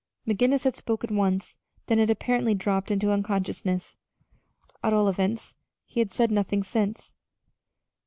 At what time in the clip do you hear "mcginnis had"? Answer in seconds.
0.27-0.75